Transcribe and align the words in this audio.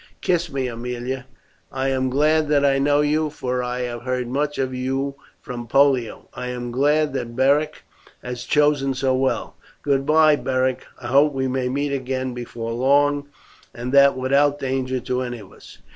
Kiss 0.19 0.51
me, 0.51 0.67
Aemilia; 0.67 1.27
I 1.71 1.89
am 1.89 2.09
glad 2.09 2.47
that 2.47 2.65
I 2.65 2.79
know 2.79 3.01
you, 3.01 3.29
for 3.29 3.61
I 3.61 3.81
have 3.81 4.01
heard 4.01 4.27
much 4.27 4.57
of 4.57 4.73
you 4.73 5.13
from 5.39 5.67
Pollio. 5.67 6.27
I 6.33 6.47
am 6.47 6.71
glad 6.71 7.13
that 7.13 7.35
Beric 7.35 7.83
has 8.23 8.45
chosen 8.45 8.95
so 8.95 9.13
well. 9.13 9.57
Goodbye, 9.83 10.37
Beric; 10.37 10.87
I 10.99 11.05
hope 11.05 11.33
we 11.33 11.47
may 11.47 11.69
meet 11.69 11.93
again 11.93 12.33
before 12.33 12.71
long, 12.71 13.27
and 13.75 13.91
that 13.91 14.17
without 14.17 14.57
danger 14.57 14.99
to 15.01 15.21
any 15.21 15.37
of 15.37 15.53
us. 15.53 15.77